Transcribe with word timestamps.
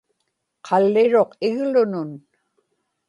qalliruq 0.67 1.31
iglunun 1.49 2.11